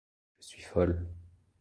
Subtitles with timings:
[0.39, 1.05] Je suis folle.